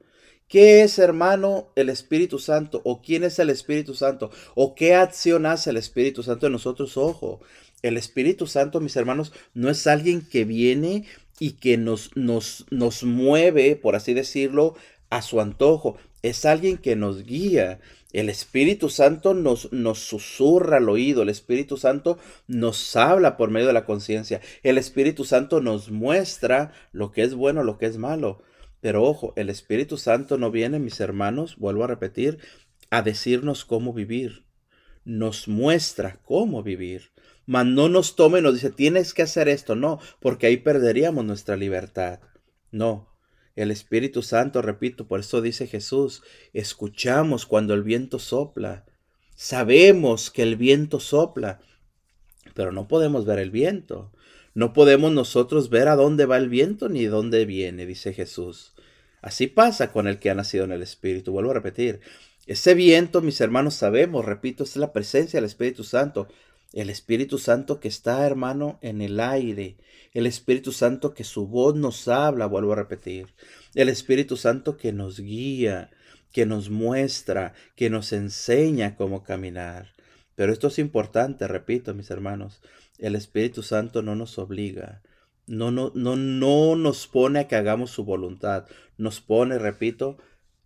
¿Qué 0.48 0.82
es, 0.82 0.98
hermano, 0.98 1.72
el 1.76 1.90
Espíritu 1.90 2.40
Santo? 2.40 2.82
¿O 2.84 3.04
quién 3.04 3.24
es 3.24 3.38
el 3.38 3.52
Espíritu 3.52 3.94
Santo? 3.94 4.32
¿O 4.56 4.74
qué 4.74 4.96
acción 4.96 5.46
hace 5.46 5.70
el 5.70 5.78
Espíritu 5.78 6.24
Santo 6.24 6.48
en 6.48 6.54
nosotros? 6.54 6.98
Ojo, 6.98 7.42
el 7.84 7.98
Espíritu 7.98 8.48
Santo, 8.48 8.82
mis 8.82 8.96
hermanos, 8.96 9.34
no 9.54 9.70
es 9.70 9.86
alguien 9.86 10.28
que 10.28 10.46
viene 10.46 11.06
y 11.40 11.54
que 11.54 11.78
nos, 11.78 12.16
nos, 12.16 12.66
nos 12.70 13.04
mueve, 13.04 13.76
por 13.76 13.96
así 13.96 14.14
decirlo, 14.14 14.76
a 15.10 15.22
su 15.22 15.42
antojo. 15.42 15.98
Es 16.22 16.46
alguien 16.46 16.78
que 16.78 16.96
nos 16.96 17.24
guía, 17.24 17.80
El 18.12 18.30
Espíritu 18.30 18.90
Santo 18.90 19.34
nos, 19.34 19.72
nos 19.74 20.00
susurra 20.00 20.78
al 20.78 20.90
oído, 20.90 21.22
el 21.22 21.30
Espíritu 21.30 21.78
Santo 21.78 22.18
nos 22.48 22.96
habla 22.96 23.38
por 23.38 23.52
medio 23.52 23.68
de 23.68 23.74
la 23.74 23.86
conciencia, 23.86 24.42
el 24.64 24.78
Espíritu 24.78 25.26
Santo 25.26 25.62
nos 25.62 25.92
muestra 25.92 26.72
lo 26.94 27.12
que 27.12 27.24
es 27.24 27.36
bueno, 27.36 27.64
lo 27.64 27.78
que 27.78 27.86
es 27.86 27.98
malo. 27.98 28.42
Pero 28.82 29.04
ojo, 29.04 29.34
el 29.36 29.50
Espíritu 29.50 29.98
Santo 29.98 30.38
no 30.38 30.52
viene, 30.52 30.80
mis 30.80 31.00
hermanos, 31.00 31.58
vuelvo 31.58 31.84
a 31.84 31.88
repetir, 31.88 32.40
a 32.90 33.02
decirnos 33.02 33.66
cómo 33.66 33.94
vivir. 33.94 34.46
Nos 35.04 35.48
muestra 35.48 36.20
cómo 36.24 36.64
vivir. 36.64 37.12
Mas 37.46 37.66
no 37.66 37.90
nos 37.90 38.16
tome 38.16 38.42
nos 38.42 38.56
dice, 38.56 38.72
tienes 38.72 39.14
que 39.14 39.22
hacer 39.22 39.48
esto. 39.48 39.76
No, 39.76 40.00
porque 40.20 40.48
ahí 40.48 40.58
perderíamos 40.58 41.26
nuestra 41.26 41.56
libertad. 41.56 42.20
No, 42.72 43.10
el 43.56 43.72
Espíritu 43.72 44.22
Santo, 44.22 44.62
repito, 44.62 45.08
por 45.08 45.22
eso 45.22 45.42
dice 45.42 45.68
Jesús, 45.68 46.24
escuchamos 46.54 47.46
cuando 47.46 47.74
el 47.74 47.84
viento 47.84 48.20
sopla, 48.20 48.86
sabemos 49.36 50.30
que 50.30 50.44
el 50.44 50.58
viento 50.58 51.00
sopla, 51.00 51.62
pero 52.54 52.72
no 52.72 52.88
podemos 52.88 53.26
ver 53.26 53.40
el 53.40 53.52
viento. 53.52 54.12
No 54.54 54.72
podemos 54.72 55.12
nosotros 55.12 55.70
ver 55.70 55.90
a 55.90 55.98
dónde 55.98 56.26
va 56.26 56.38
el 56.38 56.48
viento 56.48 56.88
ni 56.88 57.06
dónde 57.06 57.46
viene, 57.46 57.86
dice 57.86 58.14
Jesús. 58.14 58.74
Así 59.22 59.48
pasa 59.48 59.92
con 59.92 60.08
el 60.08 60.20
que 60.20 60.30
ha 60.30 60.36
nacido 60.36 60.64
en 60.64 60.72
el 60.72 60.82
Espíritu. 60.82 61.34
Vuelvo 61.34 61.52
a 61.52 61.56
repetir. 61.56 62.00
Ese 62.46 62.74
viento, 62.74 63.22
mis 63.22 63.42
hermanos, 63.42 63.74
sabemos, 63.74 64.24
repito, 64.24 64.64
es 64.64 64.78
la 64.78 64.94
presencia 64.94 65.38
del 65.38 65.46
Espíritu 65.46 65.84
Santo. 65.84 66.28
El 66.76 66.90
Espíritu 66.90 67.38
Santo 67.38 67.80
que 67.80 67.88
está, 67.88 68.28
hermano, 68.28 68.80
en 68.82 69.02
el 69.02 69.22
aire. 69.22 69.78
El 70.14 70.28
Espíritu 70.28 70.74
Santo 70.74 71.14
que 71.14 71.24
su 71.24 71.48
voz 71.48 71.74
nos 71.74 72.10
habla, 72.10 72.48
vuelvo 72.48 72.74
a 72.74 72.76
repetir. 72.76 73.34
El 73.76 73.88
Espíritu 73.88 74.36
Santo 74.36 74.76
que 74.76 74.92
nos 74.92 75.22
guía, 75.22 75.90
que 76.34 76.46
nos 76.46 76.70
muestra, 76.70 77.54
que 77.78 77.90
nos 77.90 78.12
enseña 78.12 78.98
cómo 78.98 79.24
caminar. 79.24 79.94
Pero 80.36 80.52
esto 80.52 80.68
es 80.68 80.78
importante, 80.78 81.48
repito, 81.48 81.94
mis 81.94 82.12
hermanos. 82.12 82.62
El 82.98 83.16
Espíritu 83.16 83.64
Santo 83.64 84.02
no 84.02 84.18
nos 84.18 84.38
obliga. 84.38 85.02
No, 85.48 85.72
no, 85.72 85.94
no, 85.96 86.18
no 86.18 86.76
nos 86.76 87.08
pone 87.08 87.40
a 87.40 87.48
que 87.48 87.56
hagamos 87.56 87.90
su 87.90 88.04
voluntad. 88.04 88.66
Nos 88.98 89.22
pone, 89.22 89.60
repito, 89.60 90.18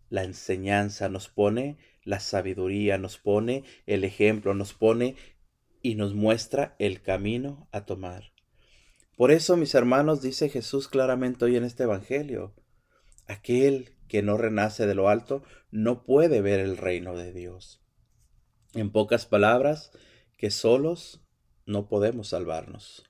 la 0.10 0.24
enseñanza, 0.24 1.08
nos 1.08 1.28
pone 1.28 1.78
la 2.04 2.20
sabiduría, 2.20 2.98
nos 2.98 3.20
pone 3.20 3.64
el 3.86 4.04
ejemplo, 4.04 4.56
nos 4.56 4.74
pone 4.74 5.16
y 5.82 5.96
nos 5.96 6.14
muestra 6.14 6.76
el 6.80 7.02
camino 7.02 7.68
a 7.72 7.86
tomar. 7.86 8.32
Por 9.16 9.32
eso, 9.32 9.58
mis 9.58 9.76
hermanos, 9.76 10.22
dice 10.22 10.50
Jesús 10.50 10.88
claramente 10.88 11.46
hoy 11.46 11.58
en 11.58 11.64
este 11.64 11.84
Evangelio, 11.84 12.54
aquel 13.28 13.96
que 14.08 14.22
no 14.22 14.38
renace 14.38 14.88
de 14.88 14.96
lo 14.96 15.10
alto 15.10 15.44
no 15.72 16.04
puede 16.04 16.42
ver 16.42 16.60
el 16.60 16.78
reino 16.78 17.16
de 17.16 17.34
Dios. 17.34 17.82
En 18.74 18.92
pocas 18.92 19.26
palabras, 19.26 19.92
que 20.38 20.52
solos 20.52 21.22
no 21.66 21.88
podemos 21.88 22.30
salvarnos. 22.30 23.04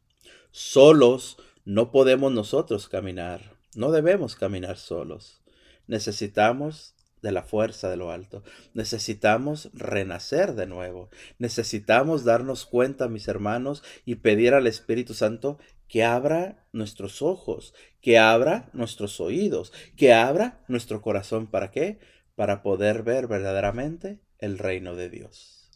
Solos 0.51 1.37
no 1.63 1.91
podemos 1.91 2.31
nosotros 2.31 2.89
caminar. 2.89 3.55
No 3.75 3.91
debemos 3.91 4.35
caminar 4.35 4.77
solos. 4.77 5.43
Necesitamos 5.85 6.95
de 7.21 7.31
la 7.31 7.43
fuerza 7.43 7.89
de 7.89 7.97
lo 7.97 8.11
alto. 8.11 8.43
Necesitamos 8.73 9.69
renacer 9.73 10.55
de 10.55 10.65
nuevo. 10.65 11.09
Necesitamos 11.37 12.23
darnos 12.23 12.65
cuenta, 12.65 13.07
mis 13.07 13.27
hermanos, 13.27 13.83
y 14.05 14.15
pedir 14.15 14.53
al 14.53 14.67
Espíritu 14.67 15.13
Santo 15.13 15.57
que 15.87 16.03
abra 16.03 16.65
nuestros 16.71 17.21
ojos, 17.21 17.73
que 18.01 18.17
abra 18.17 18.69
nuestros 18.73 19.19
oídos, 19.19 19.73
que 19.97 20.13
abra 20.13 20.63
nuestro 20.67 21.01
corazón. 21.01 21.47
¿Para 21.47 21.71
qué? 21.71 21.99
Para 22.35 22.61
poder 22.61 23.03
ver 23.03 23.27
verdaderamente 23.27 24.19
el 24.37 24.57
reino 24.57 24.95
de 24.95 25.09
Dios. 25.09 25.71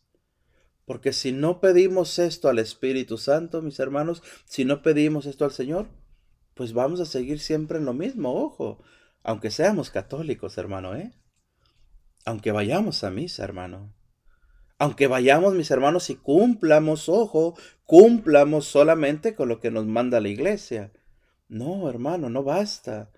Porque 0.86 1.14
si 1.14 1.32
no 1.32 1.62
pedimos 1.62 2.20
esto 2.20 2.50
al 2.50 2.60
Espíritu 2.60 3.18
Santo, 3.18 3.62
mis 3.62 3.80
hermanos, 3.80 4.22
si 4.46 4.66
no 4.66 4.82
pedimos 4.82 5.26
esto 5.26 5.46
al 5.46 5.52
Señor, 5.52 5.88
pues 6.54 6.74
vamos 6.74 7.00
a 7.00 7.06
seguir 7.06 7.40
siempre 7.40 7.78
en 7.78 7.86
lo 7.86 7.94
mismo, 7.94 8.34
ojo, 8.34 8.84
aunque 9.24 9.50
seamos 9.50 9.90
católicos, 9.90 10.58
hermano, 10.58 10.96
¿eh? 10.96 11.14
Aunque 12.26 12.52
vayamos 12.52 13.04
a 13.04 13.12
misa, 13.12 13.44
hermano. 13.44 13.94
Aunque 14.80 15.08
vayamos, 15.08 15.54
mis 15.54 15.72
hermanos, 15.72 16.10
y 16.10 16.16
cumplamos, 16.16 17.08
ojo, 17.08 17.56
cumplamos 17.86 18.66
solamente 18.66 19.36
con 19.36 19.50
lo 19.50 19.60
que 19.60 19.72
nos 19.72 19.86
manda 19.86 20.20
la 20.20 20.30
iglesia. 20.30 20.92
No, 21.48 21.90
hermano, 21.90 22.30
no 22.30 22.44
basta. 22.44 23.12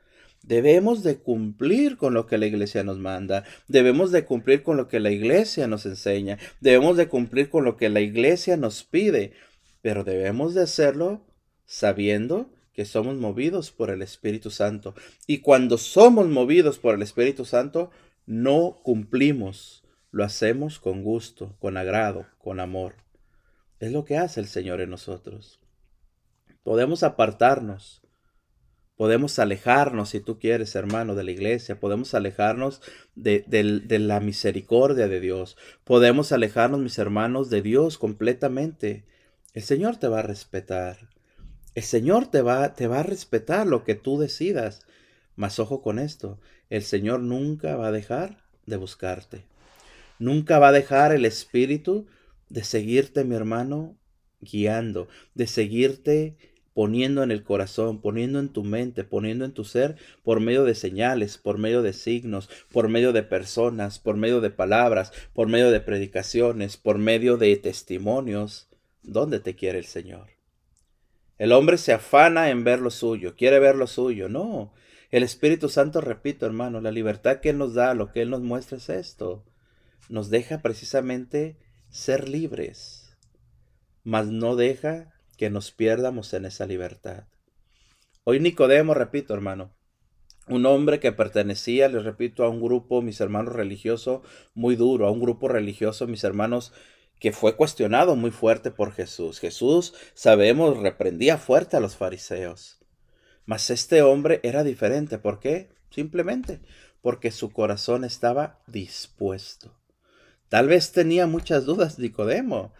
Debemos 0.43 1.01
de 1.01 1.17
cumplir 1.17 1.97
con 1.97 2.13
lo 2.13 2.27
que 2.27 2.37
la 2.37 2.45
iglesia 2.45 2.83
nos 2.83 2.99
manda, 2.99 3.45
debemos 3.67 4.11
de 4.11 4.25
cumplir 4.25 4.61
con 4.61 4.77
lo 4.77 4.87
que 4.87 4.99
la 4.99 5.09
iglesia 5.09 5.67
nos 5.67 5.87
enseña, 5.87 6.37
debemos 6.59 6.97
de 6.97 7.07
cumplir 7.07 7.49
con 7.49 7.65
lo 7.65 7.77
que 7.77 7.89
la 7.89 8.01
iglesia 8.01 8.55
nos 8.55 8.83
pide, 8.83 9.33
pero 9.81 10.03
debemos 10.03 10.53
de 10.53 10.61
hacerlo 10.61 11.25
sabiendo 11.65 12.51
que 12.73 12.85
somos 12.85 13.15
movidos 13.15 13.71
por 13.71 13.89
el 13.89 14.03
Espíritu 14.03 14.51
Santo. 14.51 14.93
Y 15.25 15.39
cuando 15.39 15.79
somos 15.79 16.27
movidos 16.27 16.77
por 16.77 16.93
el 16.93 17.01
Espíritu 17.01 17.45
Santo, 17.45 17.89
no 18.25 18.79
cumplimos, 18.83 19.83
lo 20.11 20.23
hacemos 20.23 20.79
con 20.79 21.03
gusto, 21.03 21.55
con 21.59 21.77
agrado, 21.77 22.25
con 22.37 22.59
amor. 22.59 22.95
Es 23.79 23.91
lo 23.91 24.05
que 24.05 24.17
hace 24.17 24.39
el 24.39 24.47
Señor 24.47 24.81
en 24.81 24.89
nosotros. 24.89 25.59
Podemos 26.63 27.03
apartarnos, 27.03 28.01
podemos 28.95 29.37
alejarnos, 29.39 30.09
si 30.09 30.21
tú 30.21 30.39
quieres, 30.39 30.75
hermano, 30.75 31.15
de 31.15 31.23
la 31.23 31.31
iglesia, 31.31 31.79
podemos 31.79 32.13
alejarnos 32.13 32.81
de, 33.13 33.43
la 33.99 34.19
misericordia 34.19 35.07
de 35.07 35.19
Dios, 35.19 35.57
podemos 35.83 36.31
alejarnos, 36.31 36.79
mis 36.79 36.97
hermanos, 36.97 37.49
de 37.49 37.61
Dios 37.61 37.97
completamente. 37.97 39.05
El 39.53 39.63
Señor 39.63 39.97
te 39.97 40.07
va 40.07 40.19
a 40.19 40.23
respetar. 40.23 41.09
El 41.75 41.83
Señor 41.83 42.27
te 42.27 42.41
va, 42.41 42.73
te 42.73 42.87
va 42.87 43.01
a 43.01 43.03
respetar 43.03 43.67
lo 43.67 43.83
que 43.83 43.95
tú 43.95 44.17
decidas. 44.17 44.85
Mas 45.35 45.59
ojo 45.59 45.81
con 45.81 45.99
esto, 45.99 46.39
el 46.69 46.83
Señor 46.83 47.19
nunca 47.19 47.75
va 47.75 47.87
a 47.87 47.91
dejar 47.91 48.43
de 48.65 48.77
buscarte. 48.77 49.43
Nunca 50.19 50.59
va 50.59 50.69
a 50.69 50.73
dejar 50.73 51.11
el 51.11 51.25
Espíritu 51.25 52.07
de 52.49 52.63
seguirte, 52.63 53.23
mi 53.23 53.35
hermano, 53.35 53.97
guiando, 54.39 55.07
de 55.33 55.47
seguirte 55.47 56.37
poniendo 56.75 57.23
en 57.23 57.31
el 57.31 57.43
corazón, 57.43 58.01
poniendo 58.01 58.37
en 58.37 58.49
tu 58.49 58.65
mente, 58.65 59.05
poniendo 59.05 59.45
en 59.45 59.53
tu 59.53 59.63
ser, 59.63 59.95
por 60.23 60.41
medio 60.41 60.65
de 60.65 60.75
señales, 60.75 61.37
por 61.37 61.57
medio 61.57 61.81
de 61.81 61.93
signos, 61.93 62.49
por 62.69 62.89
medio 62.89 63.13
de 63.13 63.23
personas, 63.23 63.97
por 63.97 64.17
medio 64.17 64.41
de 64.41 64.49
palabras, 64.49 65.13
por 65.33 65.47
medio 65.47 65.71
de 65.71 65.79
predicaciones, 65.79 66.75
por 66.75 66.97
medio 66.97 67.37
de 67.37 67.55
testimonios. 67.55 68.67
¿Dónde 69.03 69.39
te 69.39 69.55
quiere 69.55 69.79
el 69.79 69.85
Señor? 69.85 70.27
El 71.37 71.53
hombre 71.53 71.77
se 71.77 71.93
afana 71.93 72.49
en 72.49 72.65
ver 72.65 72.79
lo 72.79 72.89
suyo, 72.89 73.35
quiere 73.37 73.59
ver 73.59 73.75
lo 73.75 73.87
suyo. 73.87 74.27
No, 74.27 74.73
el 75.15 75.23
Espíritu 75.23 75.69
Santo, 75.69 76.01
repito 76.01 76.45
hermano, 76.45 76.81
la 76.81 76.91
libertad 76.91 77.39
que 77.39 77.51
Él 77.51 77.57
nos 77.57 77.73
da, 77.73 77.93
lo 77.93 78.11
que 78.11 78.21
Él 78.21 78.29
nos 78.29 78.41
muestra 78.41 78.79
es 78.79 78.89
esto. 78.89 79.45
Nos 80.09 80.29
deja 80.29 80.61
precisamente 80.61 81.57
ser 81.87 82.27
libres, 82.27 83.15
mas 84.03 84.27
no 84.27 84.57
deja 84.57 85.13
que 85.37 85.49
nos 85.49 85.71
pierdamos 85.71 86.33
en 86.33 86.43
esa 86.43 86.65
libertad. 86.65 87.29
Hoy 88.25 88.41
Nicodemo, 88.41 88.93
repito 88.93 89.33
hermano, 89.33 89.73
un 90.49 90.65
hombre 90.65 90.99
que 90.99 91.13
pertenecía, 91.13 91.87
les 91.87 92.03
repito, 92.03 92.43
a 92.43 92.49
un 92.49 92.61
grupo, 92.61 93.01
mis 93.01 93.21
hermanos 93.21 93.53
religioso, 93.53 94.21
muy 94.53 94.75
duro, 94.75 95.07
a 95.07 95.11
un 95.11 95.21
grupo 95.21 95.47
religioso, 95.47 96.07
mis 96.07 96.25
hermanos, 96.25 96.73
que 97.21 97.31
fue 97.31 97.55
cuestionado 97.55 98.17
muy 98.17 98.31
fuerte 98.31 98.69
por 98.69 98.91
Jesús. 98.91 99.39
Jesús, 99.39 99.93
sabemos, 100.13 100.77
reprendía 100.77 101.37
fuerte 101.37 101.77
a 101.77 101.79
los 101.79 101.95
fariseos. 101.95 102.84
Mas 103.45 103.69
este 103.69 104.01
hombre 104.01 104.39
era 104.43 104.63
diferente. 104.63 105.17
¿Por 105.17 105.39
qué? 105.39 105.69
Simplemente 105.89 106.59
porque 107.05 107.29
su 107.29 107.51
corazón 107.51 108.03
estaba 108.03 108.63
dispuesto. 108.65 109.71
Tal 110.49 110.67
vez 110.67 110.91
tenía 110.91 111.27
muchas 111.27 111.63
dudas 111.63 111.99
Nicodemo. 111.99 112.73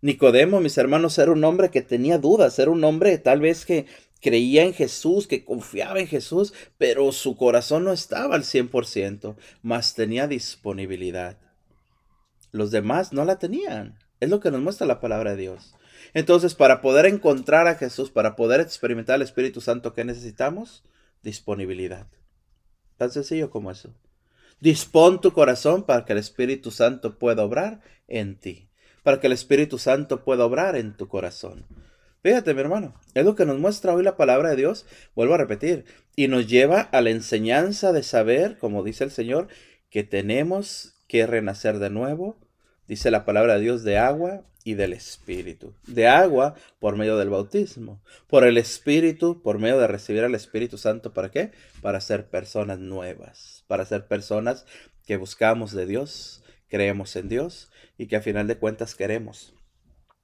Nicodemo, 0.00 0.60
mis 0.60 0.78
hermanos, 0.78 1.18
era 1.18 1.32
un 1.32 1.42
hombre 1.42 1.70
que 1.72 1.82
tenía 1.82 2.18
dudas, 2.18 2.60
era 2.60 2.70
un 2.70 2.84
hombre 2.84 3.18
tal 3.18 3.40
vez 3.40 3.66
que 3.66 3.86
creía 4.20 4.62
en 4.62 4.72
Jesús, 4.72 5.26
que 5.26 5.44
confiaba 5.44 5.98
en 5.98 6.06
Jesús, 6.06 6.54
pero 6.78 7.10
su 7.10 7.36
corazón 7.36 7.82
no 7.82 7.92
estaba 7.92 8.36
al 8.36 8.44
100%, 8.44 9.34
mas 9.62 9.96
tenía 9.96 10.28
disponibilidad. 10.28 11.38
Los 12.52 12.70
demás 12.70 13.12
no 13.12 13.24
la 13.24 13.40
tenían. 13.40 13.98
Es 14.20 14.30
lo 14.30 14.38
que 14.38 14.52
nos 14.52 14.60
muestra 14.60 14.86
la 14.86 15.00
palabra 15.00 15.32
de 15.32 15.42
Dios. 15.42 15.74
Entonces, 16.14 16.54
para 16.54 16.80
poder 16.80 17.06
encontrar 17.06 17.66
a 17.66 17.74
Jesús, 17.74 18.10
para 18.10 18.36
poder 18.36 18.60
experimentar 18.60 19.16
el 19.16 19.22
Espíritu 19.22 19.60
Santo, 19.60 19.92
¿qué 19.92 20.04
necesitamos? 20.04 20.84
Disponibilidad. 21.22 22.06
Tan 22.96 23.10
sencillo 23.10 23.50
como 23.50 23.70
eso. 23.70 23.94
Dispón 24.60 25.20
tu 25.20 25.32
corazón 25.32 25.82
para 25.84 26.04
que 26.04 26.12
el 26.12 26.18
Espíritu 26.18 26.70
Santo 26.70 27.18
pueda 27.18 27.44
obrar 27.44 27.80
en 28.06 28.38
ti, 28.38 28.70
para 29.02 29.18
que 29.18 29.26
el 29.26 29.32
Espíritu 29.32 29.78
Santo 29.78 30.24
pueda 30.24 30.44
obrar 30.44 30.76
en 30.76 30.96
tu 30.96 31.08
corazón. 31.08 31.66
Fíjate, 32.22 32.54
mi 32.54 32.60
hermano, 32.60 32.94
es 33.14 33.24
lo 33.24 33.34
que 33.34 33.44
nos 33.44 33.58
muestra 33.58 33.92
hoy 33.94 34.04
la 34.04 34.16
palabra 34.16 34.50
de 34.50 34.56
Dios, 34.56 34.86
vuelvo 35.16 35.34
a 35.34 35.38
repetir, 35.38 35.84
y 36.14 36.28
nos 36.28 36.46
lleva 36.46 36.80
a 36.80 37.00
la 37.00 37.10
enseñanza 37.10 37.92
de 37.92 38.04
saber, 38.04 38.58
como 38.58 38.84
dice 38.84 39.02
el 39.02 39.10
Señor, 39.10 39.48
que 39.90 40.04
tenemos 40.04 40.94
que 41.08 41.26
renacer 41.26 41.80
de 41.80 41.90
nuevo, 41.90 42.38
dice 42.88 43.10
la 43.10 43.24
palabra 43.24 43.54
de 43.54 43.60
Dios, 43.60 43.84
de 43.84 43.98
agua 43.98 44.44
y 44.64 44.74
del 44.74 44.92
Espíritu. 44.92 45.74
De 45.86 46.06
agua 46.06 46.54
por 46.78 46.96
medio 46.96 47.16
del 47.16 47.30
bautismo. 47.30 48.02
Por 48.28 48.44
el 48.44 48.58
Espíritu, 48.58 49.42
por 49.42 49.58
medio 49.58 49.78
de 49.78 49.86
recibir 49.86 50.24
al 50.24 50.34
Espíritu 50.34 50.78
Santo. 50.78 51.12
¿Para 51.12 51.30
qué? 51.30 51.52
Para 51.80 52.00
ser 52.00 52.28
personas 52.28 52.78
nuevas. 52.78 53.64
Para 53.66 53.84
ser 53.84 54.06
personas 54.06 54.66
que 55.06 55.16
buscamos 55.16 55.72
de 55.72 55.86
Dios, 55.86 56.42
creemos 56.68 57.16
en 57.16 57.28
Dios 57.28 57.70
y 57.98 58.06
que 58.06 58.16
a 58.16 58.22
final 58.22 58.46
de 58.46 58.56
cuentas 58.56 58.94
queremos, 58.94 59.54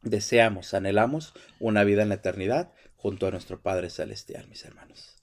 deseamos, 0.02 0.72
anhelamos 0.74 1.34
una 1.60 1.84
vida 1.84 2.02
en 2.02 2.08
la 2.08 2.16
eternidad 2.16 2.72
junto 2.96 3.26
a 3.26 3.30
nuestro 3.30 3.60
Padre 3.60 3.90
Celestial, 3.90 4.48
mis 4.48 4.64
hermanos. 4.64 5.17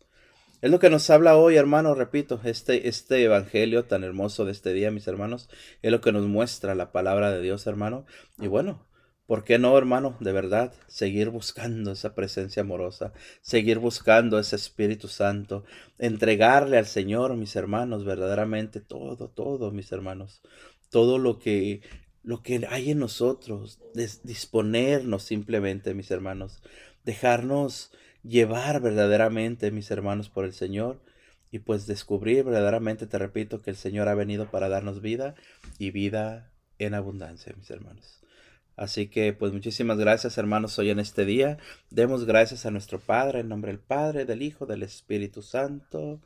Es 0.62 0.72
lo 0.72 0.80
que 0.80 0.90
nos 0.90 1.10
habla 1.10 1.36
hoy, 1.36 1.58
hermano, 1.58 1.96
repito, 1.96 2.40
este, 2.44 2.88
este 2.88 3.22
evangelio 3.22 3.86
tan 3.86 4.04
hermoso 4.04 4.46
de 4.46 4.54
este 4.54 4.74
día, 4.74 4.90
mis 4.90 5.08
hermanos, 5.08 5.50
es 5.82 5.92
lo 5.92 6.02
que 6.02 6.12
nos 6.12 6.26
muestra 6.28 6.76
la 6.76 6.92
palabra 6.92 7.32
de 7.32 7.42
Dios, 7.42 7.68
hermano. 7.68 8.06
Y 8.40 8.48
bueno, 8.48 8.86
¿por 9.28 9.44
qué 9.44 9.60
no, 9.60 9.78
hermano? 9.78 10.16
De 10.22 10.32
verdad, 10.32 10.74
seguir 10.88 11.30
buscando 11.30 11.92
esa 11.92 12.16
presencia 12.16 12.62
amorosa, 12.62 13.12
seguir 13.42 13.80
buscando 13.80 14.40
ese 14.40 14.56
Espíritu 14.56 15.10
Santo, 15.10 15.66
entregarle 16.00 16.78
al 16.78 16.86
Señor, 16.86 17.36
mis 17.36 17.56
hermanos, 17.58 18.06
verdaderamente 18.06 18.80
todo, 18.80 19.30
todo, 19.30 19.72
mis 19.72 19.92
hermanos, 19.92 20.42
todo 20.90 21.18
lo 21.18 21.38
que 21.38 21.82
lo 22.24 22.42
que 22.42 22.66
hay 22.72 22.90
en 22.90 22.98
nosotros, 22.98 23.80
disponernos 24.24 25.22
simplemente, 25.22 25.94
mis 25.94 26.10
hermanos, 26.10 26.64
dejarnos 27.04 27.92
llevar 28.28 28.82
verdaderamente, 28.82 29.72
mis 29.72 29.92
hermanos, 29.92 30.30
por 30.30 30.46
el 30.46 30.54
Señor 30.54 31.00
y 31.52 31.60
pues 31.60 31.88
descubrir 31.88 32.44
verdaderamente, 32.44 33.08
te 33.08 33.18
repito, 33.18 33.62
que 33.62 33.70
el 33.72 33.76
Señor 33.76 34.08
ha 34.08 34.16
venido 34.16 34.50
para 34.50 34.70
darnos 34.70 35.02
vida 35.02 35.36
y 35.78 35.92
vida 35.92 36.52
en 36.80 36.94
abundancia, 36.94 37.54
mis 37.58 37.70
hermanos. 37.70 38.22
Así 38.76 39.08
que 39.08 39.32
pues 39.32 39.54
muchísimas 39.54 39.98
gracias 39.98 40.38
hermanos 40.38 40.78
hoy 40.80 40.90
en 40.90 41.00
este 41.00 41.24
día. 41.24 41.58
Demos 41.92 42.26
gracias 42.26 42.66
a 42.66 42.72
nuestro 42.72 43.00
Padre 43.00 43.40
en 43.40 43.48
nombre 43.48 43.72
del 43.72 43.80
Padre, 43.80 44.26
del 44.26 44.42
Hijo, 44.42 44.66
del 44.66 44.84
Espíritu 44.84 45.42
Santo. 45.42 46.20